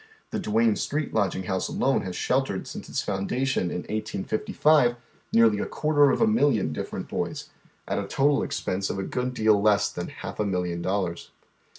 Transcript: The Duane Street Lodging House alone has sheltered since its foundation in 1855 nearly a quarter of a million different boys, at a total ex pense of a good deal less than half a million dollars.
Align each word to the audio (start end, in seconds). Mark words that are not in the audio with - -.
The 0.31 0.39
Duane 0.39 0.75
Street 0.77 1.13
Lodging 1.13 1.43
House 1.43 1.67
alone 1.67 2.01
has 2.05 2.15
sheltered 2.15 2.65
since 2.65 2.89
its 2.89 3.03
foundation 3.03 3.69
in 3.69 3.81
1855 3.81 4.95
nearly 5.31 5.59
a 5.59 5.67
quarter 5.67 6.09
of 6.09 6.19
a 6.21 6.25
million 6.25 6.73
different 6.73 7.07
boys, 7.07 7.51
at 7.87 7.99
a 7.99 8.07
total 8.07 8.41
ex 8.43 8.59
pense 8.59 8.89
of 8.89 8.97
a 8.97 9.03
good 9.03 9.35
deal 9.35 9.61
less 9.61 9.91
than 9.91 10.07
half 10.07 10.39
a 10.39 10.43
million 10.43 10.81
dollars. 10.81 11.29